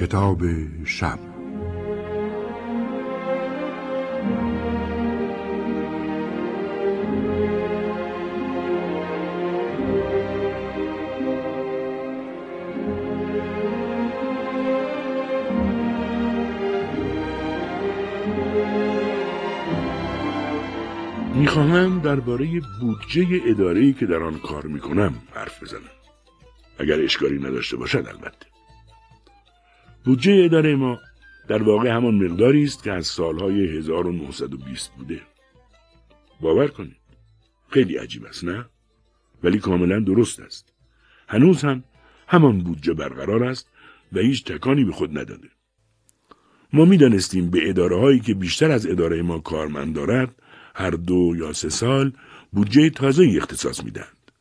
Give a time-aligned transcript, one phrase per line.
[0.00, 0.42] کتاب
[0.84, 1.18] شب.
[21.34, 22.46] می‌خواهم درباره
[22.80, 25.80] بودجه اداره‌ای که در آن کار می‌کنم حرف بزنم.
[26.78, 28.57] اگر اشکالی نداشته باشد البته.
[30.08, 30.98] بودجه اداره ما
[31.48, 35.20] در واقع همان مقداری است که از سالهای 1920 بوده.
[36.40, 36.96] باور کنید.
[37.70, 38.64] خیلی عجیب است نه؟
[39.42, 40.72] ولی کاملا درست است.
[41.28, 41.84] هنوز هم
[42.28, 43.68] همان بودجه برقرار است
[44.12, 45.48] و هیچ تکانی به خود نداده.
[46.72, 50.34] ما می‌دانستیم به اداره هایی که بیشتر از اداره ما کارمند دارد
[50.74, 52.12] هر دو یا سه سال
[52.52, 54.32] بودجه تازه اختصاص می‌دهند.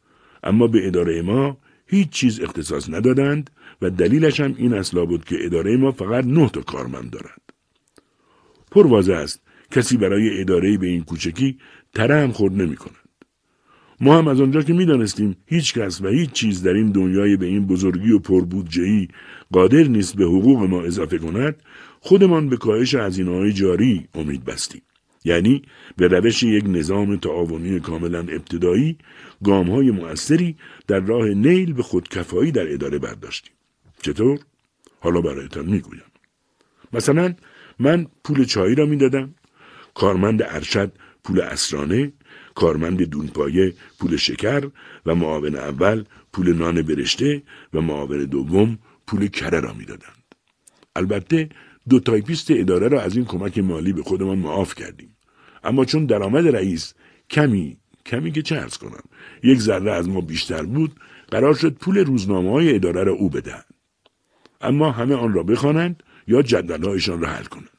[0.43, 3.49] اما به اداره ما هیچ چیز اختصاص ندادند
[3.81, 7.41] و دلیلش هم این اصلا بود که اداره ما فقط نه تا کارمند دارد.
[8.71, 11.57] پر واضح است کسی برای اداره به این کوچکی
[11.93, 13.07] تره هم خورد نمی کند.
[14.01, 17.45] ما هم از آنجا که می‌دانستیم هیچ کس و هیچ چیز در این دنیای به
[17.45, 19.07] این بزرگی و پربودجهای
[19.51, 21.63] قادر نیست به حقوق ما اضافه کند
[21.99, 24.81] خودمان به کاهش های جاری امید بستیم
[25.25, 25.61] یعنی
[25.97, 28.97] به روش یک نظام تعاونی کاملا ابتدایی
[29.43, 30.55] گام های مؤثری
[30.87, 33.56] در راه نیل به خودکفایی در اداره برداشتیم
[34.07, 34.39] چطور؟
[34.99, 36.11] حالا برایتان می‌گویم.
[36.93, 37.35] مثلا
[37.79, 39.35] من پول چایی را می‌دادم
[39.93, 40.91] کارمند ارشد
[41.23, 42.13] پول اسرانه
[42.55, 44.69] کارمند دونپایه پول شکر
[45.05, 50.23] و معاون اول پول نان برشته و معاون دوم پول کره را می‌دادند
[50.95, 51.49] البته
[51.89, 55.17] دو تایپیست اداره را از این کمک مالی به خودمان معاف کردیم
[55.63, 56.93] اما چون درآمد رئیس
[57.29, 59.03] کمی کمی که چه کنم
[59.43, 60.95] یک ذره از ما بیشتر بود
[61.27, 63.76] قرار شد پول روزنامه های اداره را او بدهد
[64.61, 67.69] اما همه آن را بخوانند یا جدولهایشان را حل کنند.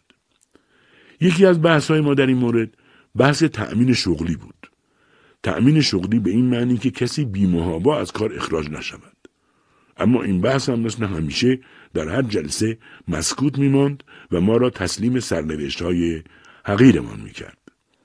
[1.21, 2.71] یکی از بحث ما در این مورد
[3.17, 4.71] بحث تأمین شغلی بود.
[5.43, 9.29] تأمین شغلی به این معنی که کسی بی‌محابا از کار اخراج نشود.
[9.97, 11.61] اما این بحث هم مثل همیشه
[11.95, 12.79] در هر جلسه
[13.09, 16.23] مسکوت میماند و ما را تسلیم سرنوشت های
[16.65, 17.59] حقیرمان می‌کرد.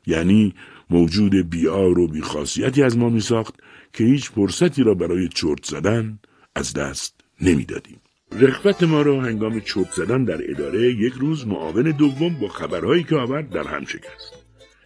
[0.07, 0.53] یعنی
[0.89, 3.55] موجود بیار و بیخاصیتی از ما میساخت
[3.93, 6.19] که هیچ فرصتی را برای چرت زدن
[6.55, 7.99] از دست نمی‌دادیم.
[8.39, 13.15] رخوت ما را هنگام چوب زدن در اداره یک روز معاون دوم با خبرهایی که
[13.15, 14.33] آورد در هم شکست.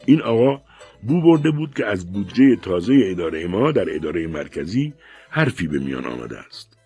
[0.05, 0.61] این آقا
[1.03, 4.93] بو برده بود که از بودجه تازه اداره ما در اداره مرکزی
[5.29, 6.77] حرفی به میان آمده است.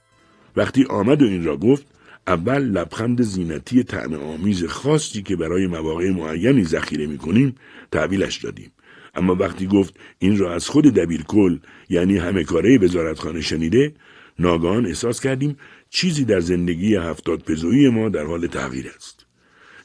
[0.56, 1.86] وقتی آمد و این را گفت
[2.28, 7.56] اول لبخند زینتی طعم آمیز خاصی که برای مواقع معینی ذخیره می کنیم
[7.92, 8.72] تحویلش دادیم.
[9.16, 11.58] اما وقتی گفت این را از خود دبیر کل
[11.90, 13.94] یعنی همه کاره وزارتخانه شنیده
[14.42, 15.58] ناگهان احساس کردیم
[15.90, 19.26] چیزی در زندگی هفتاد پزویی ما در حال تغییر است.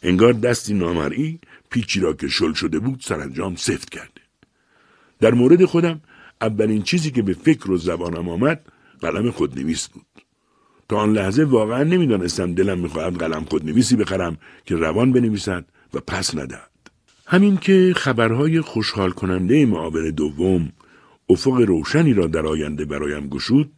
[0.03, 1.39] انگار دستی نامرئی
[1.71, 4.21] پیچی را که شل شده بود سرانجام سفت کرده.
[5.21, 6.00] در مورد خودم
[6.41, 8.61] اولین چیزی که به فکر و زبانم آمد
[9.00, 10.06] قلم خودنویس بود.
[10.88, 16.34] تا آن لحظه واقعا نمی‌دانستم دلم می‌خواهد قلم خودنویسی بخرم که روان بنویسد و پس
[16.34, 16.71] ندهد.
[17.27, 20.73] همین که خبرهای خوشحال کننده معاون دوم
[21.28, 23.71] افق روشنی را در آینده برایم گشود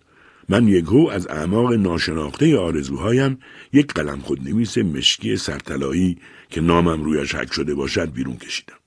[0.48, 3.38] من یکهو از اعماق ناشناخته آرزوهایم
[3.72, 6.19] یک قلم خودنویس مشکی سرطلایی
[6.50, 8.78] که نامم رویش حک شده باشد بیرون کشیدم.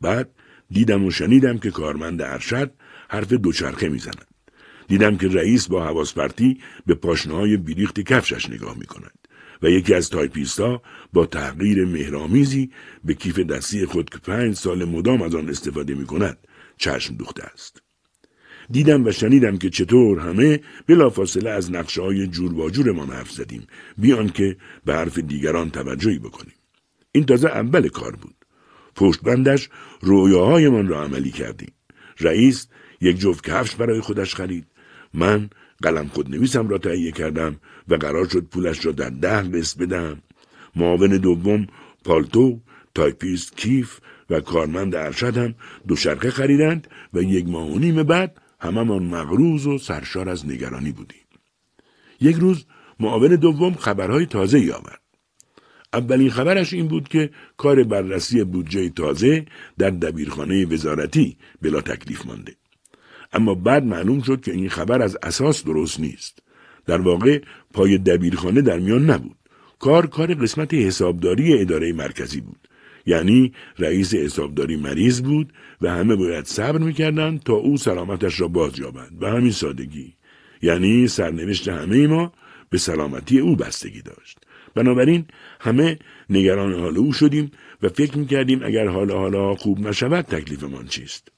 [0.00, 0.30] بعد
[0.70, 2.72] دیدم و شنیدم که کارمند ارشد
[3.08, 4.26] حرف دوچرخه می‌زند.
[4.88, 9.28] دیدم که رئیس با حواس پرتی به پاشنه های بیریخت کفشش نگاه می کند
[9.62, 10.82] و یکی از تایپیستا
[11.12, 12.70] با تحقیر مهرامیزی
[13.04, 16.38] به کیف دستی خود که پنج سال مدام از آن استفاده می کند
[16.76, 17.82] چشم دوخته است.
[18.70, 23.66] دیدم و شنیدم که چطور همه بلافاصله از نقشه های جور با جورمان حرف زدیم
[23.98, 26.54] بیان که به حرف دیگران توجهی بکنیم.
[27.12, 28.34] این تازه اول کار بود.
[28.96, 29.68] پشت بندش
[30.00, 31.72] رویاهایمان را عملی کردیم.
[32.20, 32.66] رئیس
[33.00, 34.66] یک جفت کفش برای خودش خرید.
[35.14, 35.50] من
[35.82, 37.56] قلم خود نویسم را تهیه کردم
[37.88, 40.22] و قرار شد پولش را در ده قسط بدم.
[40.76, 41.66] معاون دوم
[42.04, 42.60] پالتو،
[42.94, 44.00] تایپیست کیف
[44.30, 45.54] و کارمند ارشد هم
[45.96, 51.24] شرقه خریدند و یک ماه و نیم بعد هممان مقروض و سرشار از نگرانی بودیم.
[52.20, 52.66] یک روز
[53.00, 55.00] معاون دوم خبرهای تازه ای آورد.
[55.92, 59.46] اولین خبرش این بود که کار بررسی بودجه تازه
[59.78, 62.56] در دبیرخانه وزارتی بلا تکلیف مانده.
[63.32, 66.38] اما بعد معلوم شد که این خبر از اساس درست نیست.
[66.86, 67.42] در واقع
[67.72, 69.36] پای دبیرخانه در میان نبود.
[69.78, 72.68] کار کار قسمت حسابداری اداره مرکزی بود.
[73.06, 78.78] یعنی رئیس حسابداری مریض بود و همه باید صبر می‌کردند تا او سلامتش را باز
[78.78, 80.14] یابد و همین سادگی
[80.62, 82.32] یعنی سرنوشت همه ما
[82.70, 84.38] به سلامتی او بستگی داشت
[84.74, 85.24] بنابراین
[85.60, 85.98] همه
[86.30, 87.50] نگران حال او شدیم
[87.82, 91.28] و فکر می‌کردیم اگر حال حالا خوب نشود تکلیفمان چیست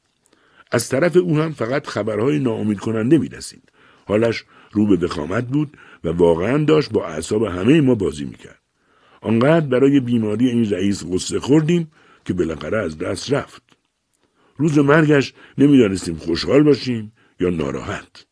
[0.73, 3.73] از طرف او هم فقط خبرهای ناامید کننده می رسید.
[4.07, 8.62] حالش رو به وخامت بود و واقعا داشت با اعصاب همه ما بازی می‌کرد.
[9.23, 11.91] آنقدر برای بیماری این رئیس غصه خوردیم
[12.25, 13.63] که بالاخره از دست رفت.
[14.57, 18.27] روز مرگش نمی‌دانستیم خوشحال باشیم یا ناراحت.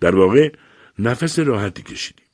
[0.00, 0.52] در واقع
[0.98, 2.26] نفس راحتی کشیدیم.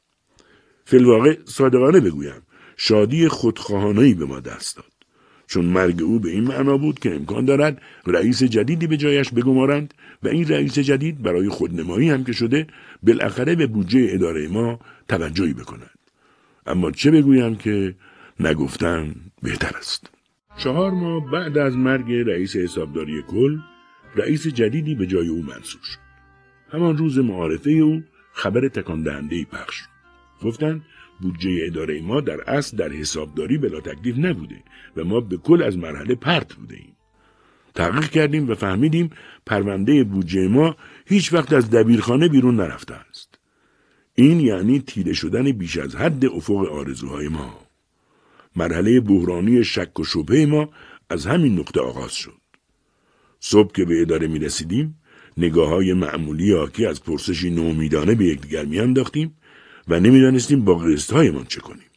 [0.84, 2.42] فلواقع صادقانه بگویم
[2.76, 4.92] شادی خودخواهانهی به ما دست داد.
[5.46, 9.94] چون مرگ او به این معنا بود که امکان دارد رئیس جدیدی به جایش بگمارند
[10.22, 12.66] و این رئیس جدید برای خودنمایی هم که شده
[13.02, 15.97] بالاخره به بودجه اداره ما توجهی بکند
[16.68, 17.94] اما چه بگویم که
[18.40, 20.10] نگفتن بهتر است
[20.56, 23.58] چهار ماه بعد از مرگ رئیس حسابداری کل
[24.16, 25.98] رئیس جدیدی به جای او منصوب شد
[26.72, 29.88] همان روز معارفه او خبر تکان دهنده پخش شد
[30.46, 30.82] گفتند
[31.20, 34.62] بودجه اداره ما در اصل در حسابداری بلا تکلیف نبوده
[34.96, 36.96] و ما به کل از مرحله پرت بوده ایم.
[37.74, 39.10] تحقیق کردیم و فهمیدیم
[39.46, 40.76] پرونده بودجه ما
[41.06, 43.27] هیچ وقت از دبیرخانه بیرون نرفته است.
[44.20, 47.58] این یعنی تیره شدن بیش از حد افق آرزوهای ما.
[48.56, 50.70] مرحله بحرانی شک و شبه ما
[51.10, 52.40] از همین نقطه آغاز شد.
[53.40, 55.00] صبح که به اداره می رسیدیم،
[55.36, 59.34] نگاه های معمولی آکی از پرسشی نومیدانه به یکدیگر میانداختیم
[59.88, 61.90] و نمی‌دانستیم با هایمان چه کنیم.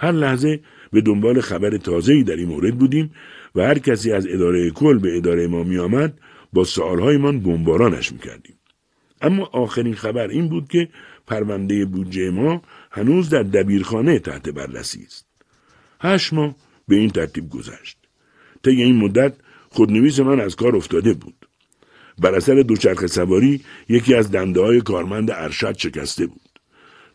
[0.00, 0.60] هر لحظه
[0.92, 3.10] به دنبال خبر تازه‌ای در این مورد بودیم
[3.54, 6.20] و هر کسی از اداره کل به اداره ما می آمد
[6.52, 8.59] با سوالهایمان بمبارانش می‌کردیم.
[9.20, 10.88] اما آخرین خبر این بود که
[11.26, 15.26] پرونده بودجه ما هنوز در دبیرخانه تحت بررسی است.
[16.00, 16.54] هشت ماه
[16.88, 17.98] به این ترتیب گذشت.
[18.64, 19.32] طی این مدت
[19.70, 21.46] خودنویس من از کار افتاده بود.
[22.18, 26.40] بر اثر دوچرخه سواری یکی از دنده های کارمند ارشد شکسته بود.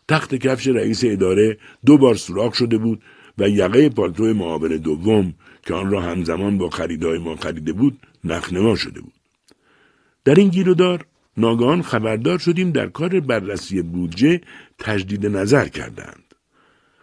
[0.08, 3.02] تخت کفش رئیس اداره دو بار سوراخ شده بود
[3.38, 8.76] و یقه پالتو معاون دوم که آن را همزمان با خریدهای ما خریده بود نخنما
[8.76, 9.12] شده بود.
[10.24, 11.06] در این گیر و دار
[11.36, 14.40] ناگهان خبردار شدیم در کار بررسی بودجه
[14.78, 16.34] تجدید نظر کردند.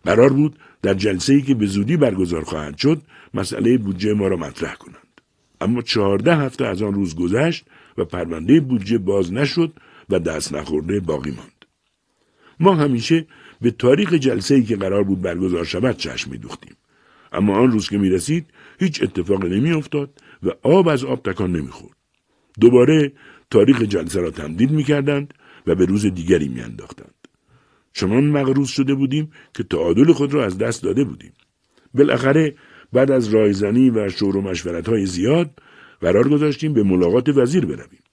[0.04, 3.02] قرار بود در جلسه ای که به زودی برگزار خواهد شد
[3.34, 5.22] مسئله بودجه ما را مطرح کنند.
[5.62, 7.66] اما چهارده هفته از آن روز گذشت
[7.98, 9.74] و پرونده بودجه باز نشد
[10.10, 11.66] و دست نخورده باقی ماند.
[12.60, 13.26] ما همیشه
[13.62, 16.76] به تاریخ جلسه ای که قرار بود برگزار شود چشم میدوختیم.
[17.32, 18.46] اما آن روز که می رسید
[18.80, 20.10] هیچ اتفاقی نمی افتاد
[20.44, 21.96] و آب از آب تکان نمی خورد.
[22.60, 23.12] دوباره
[23.50, 25.34] تاریخ جلسه را تمدید می کردند
[25.68, 27.14] و به روز دیگری می انداختند.
[27.94, 31.34] چنان مغروز شده بودیم که تعادل خود را از دست داده بودیم.
[31.94, 32.56] بالاخره
[32.94, 35.50] بعد از رایزنی و شور و مشورت های زیاد
[36.02, 38.04] قرار گذاشتیم به ملاقات وزیر برویم.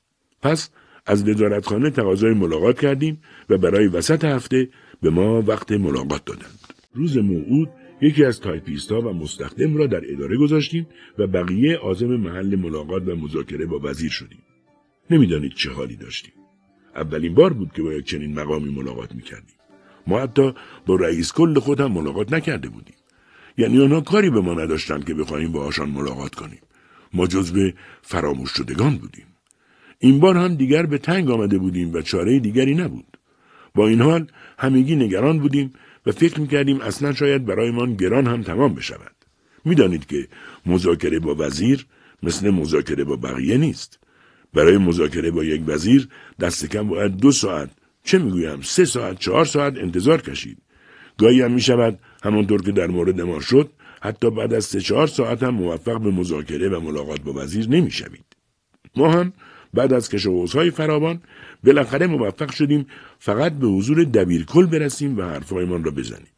[0.43, 0.71] پس
[1.07, 4.69] از وزارتخانه تقاضای ملاقات کردیم و برای وسط هفته
[5.03, 6.59] به ما وقت ملاقات دادند.
[6.95, 7.69] روز موعود
[8.01, 10.87] یکی از تایپیست و مستخدم را در اداره گذاشتیم
[11.19, 14.39] و بقیه عازم محل ملاقات و مذاکره با وزیر شدیم.
[15.11, 16.33] نمی‌دانید چه حالی داشتیم.
[16.97, 19.57] اولین بار بود که با یک چنین مقامی ملاقات می‌کردیم.
[20.07, 20.55] ما حتی
[20.87, 22.95] با رئیس کل خود هم ملاقات نکرده بودیم.
[23.59, 26.61] یعنی آنها کاری به ما نداشتند که بخواهیم باهاشان ملاقات کنیم.
[27.13, 27.71] ما جزو
[28.03, 29.27] فراموش شدگان بودیم.
[29.99, 33.19] این بار هم دیگر به تنگ آمده بودیم و چاره دیگری نبود.
[33.75, 34.27] با این حال
[34.59, 35.73] همگی نگران بودیم
[36.07, 39.15] و فکر می‌کردیم اصلا شاید برایمان گران هم تمام بشود.
[39.65, 40.29] می‌دانید که
[40.67, 41.87] مذاکره با وزیر
[42.23, 43.99] مثل مذاکره با بقیه نیست.
[44.55, 46.09] برای مذاکره با یک وزیر
[46.41, 47.71] دست کم باید دو ساعت
[48.05, 50.59] چه می‌گویم سه ساعت چهار ساعت انتظار کشید.
[51.19, 53.71] گاهی هم می‌شود همانطور که در مورد ما شد
[54.03, 58.25] حتی بعد از سه چهار ساعت هم موفق به مذاکره و ملاقات با وزیر نمی‌شوید.
[58.97, 59.33] ما هم
[59.75, 61.21] بعد از کش های فراوان
[61.65, 62.87] بالاخره موفق شدیم
[63.19, 66.33] فقط به حضور دبیرکل برسیم و حرفهایمان را بزنیم.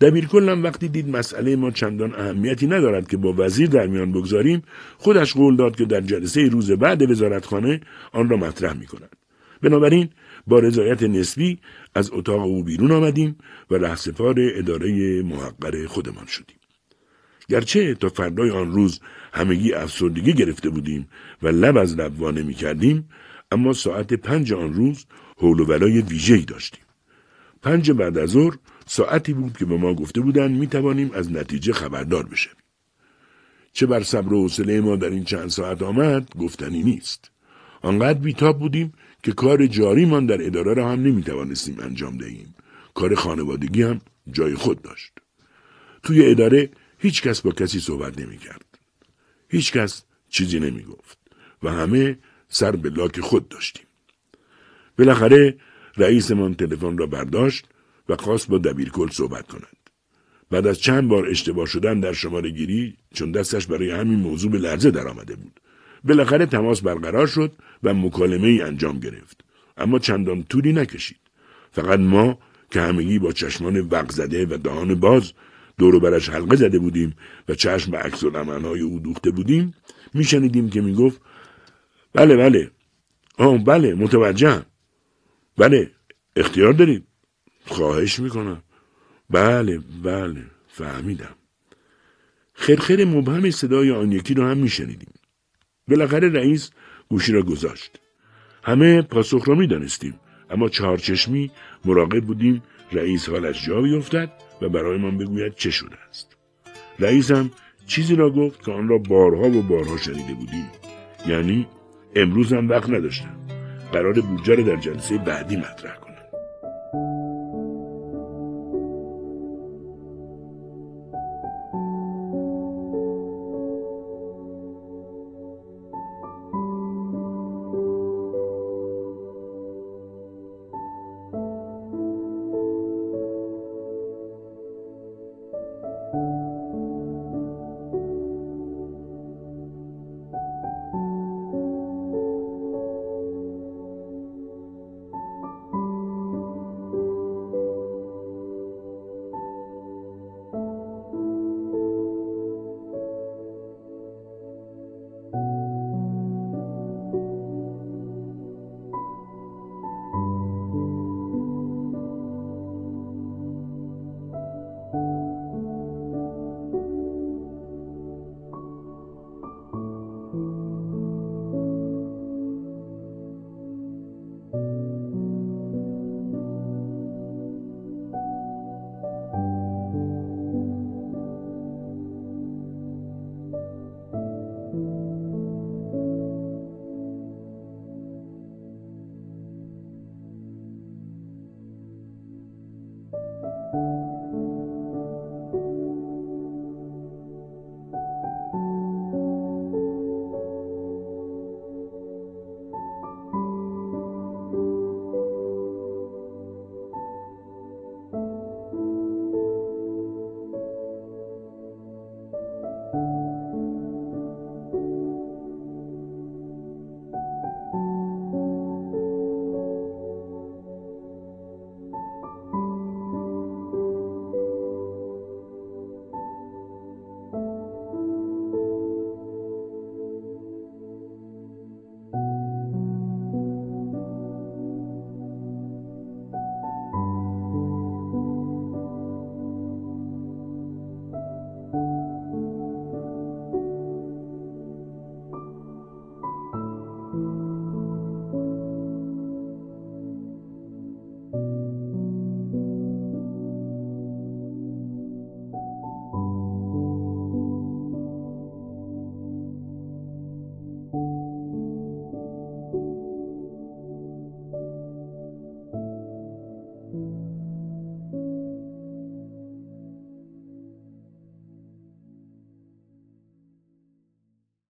[0.00, 4.62] دبیرکل هم وقتی دید مسئله ما چندان اهمیتی ندارد که با وزیر در میان بگذاریم
[4.98, 7.80] خودش قول داد که در جلسه روز بعد وزارتخانه
[8.12, 9.16] آن را مطرح می کند.
[9.62, 10.08] بنابراین
[10.46, 11.58] با رضایت نسبی
[11.94, 13.36] از اتاق او بیرون آمدیم
[13.70, 16.56] و رهسپار اداره محقر خودمان شدیم.
[17.48, 19.00] گرچه تا فردای آن روز
[19.32, 21.08] همگی افسردگی گرفته بودیم
[21.42, 23.08] و لب از لب وانه می کردیم
[23.52, 26.84] اما ساعت پنج آن روز حول و ولای ویژه‌ای داشتیم.
[27.62, 28.56] پنج بعد از ظهر
[28.88, 32.56] ساعتی بود که به ما گفته بودند می توانیم از نتیجه خبردار بشویم.
[33.72, 37.30] چه بر صبر و حوصله ما در این چند ساعت آمد گفتنی نیست.
[37.82, 38.92] آنقدر بیتاب بودیم
[39.22, 42.54] که کار جاریمان در اداره را هم نمی توانستیم انجام دهیم.
[42.94, 45.12] کار خانوادگی هم جای خود داشت.
[46.02, 48.64] توی اداره هیچ کس با کسی صحبت نمی کرد.
[49.48, 51.18] هیچ کس چیزی نمی گفت
[51.62, 52.18] و همه
[52.48, 53.86] سر به لاک خود داشتیم.
[54.98, 55.58] بالاخره
[55.96, 57.68] رئیسمان تلفن را برداشت
[58.08, 59.76] و خواست با دبیرکل صحبت کند.
[60.50, 64.58] بعد از چند بار اشتباه شدن در شماره گیری چون دستش برای همین موضوع به
[64.58, 65.60] لرزه درآمده بود.
[66.04, 69.44] بالاخره تماس برقرار شد و مکالمه ای انجام گرفت.
[69.76, 71.20] اما چندان طولی نکشید.
[71.72, 72.38] فقط ما
[72.70, 75.32] که همگی با چشمان وق زده و دهان باز
[75.78, 77.16] دور برش حلقه زده بودیم
[77.48, 79.74] و چشم به عکس های او دوخته بودیم
[80.14, 81.20] میشنیدیم که می‌گفت
[82.12, 82.70] بله بله.
[83.38, 84.64] آه بله متوجهم.
[85.56, 85.90] بله
[86.36, 87.07] اختیار دارید.
[87.68, 88.62] خواهش می‌کنم.
[89.30, 91.34] بله بله فهمیدم.
[92.54, 95.12] خرخر مبهم صدای آن یکی رو هم میشنیدیم.
[95.88, 96.70] بالاخره رئیس
[97.08, 98.00] گوشی را گذاشت.
[98.64, 100.14] همه پاسخ را می‌دانستیم
[100.50, 101.50] اما چهارچشمی
[101.84, 104.30] مراقب بودیم رئیس حالش جا بیفتد
[104.62, 106.36] و برایمان بگوید چه شده است.
[106.98, 107.50] رئیس هم
[107.86, 110.70] چیزی را گفت که آن را بارها و بارها شنیده بودیم.
[111.26, 111.66] یعنی
[112.16, 113.36] امروز هم وقت نداشتم.
[113.92, 116.07] قرار بودجه در جلسه بعدی مطرح کنم.